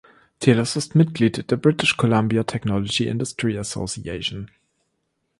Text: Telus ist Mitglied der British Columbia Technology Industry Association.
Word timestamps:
Telus 0.39 0.75
ist 0.77 0.95
Mitglied 0.95 1.51
der 1.51 1.57
British 1.57 1.95
Columbia 1.95 2.43
Technology 2.43 3.05
Industry 3.05 3.59
Association. 3.59 4.49